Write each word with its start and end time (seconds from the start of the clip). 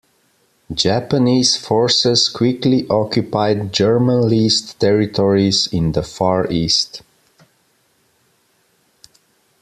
Japanese 0.73 1.55
forces 1.57 2.27
quickly 2.27 2.87
occupied 2.89 3.71
German-leased 3.71 4.79
territories 4.79 5.67
in 5.67 5.91
the 5.91 6.01
Far 6.01 6.49
East. 6.51 7.03